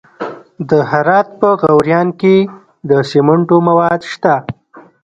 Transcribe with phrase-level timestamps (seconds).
[0.69, 2.35] د هرات په غوریان کې
[2.89, 4.35] د سمنټو مواد شته.